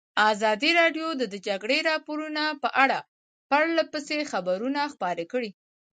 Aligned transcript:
ازادي 0.31 0.71
راډیو 0.79 1.07
د 1.15 1.23
د 1.33 1.35
جګړې 1.47 1.77
راپورونه 1.89 2.43
په 2.61 2.69
اړه 2.83 2.99
پرله 3.49 3.83
پسې 3.91 4.17
خبرونه 4.31 4.81
خپاره 4.93 5.23
کړي. 5.31 5.49